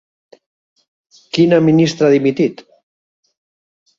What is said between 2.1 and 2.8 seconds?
dimitit?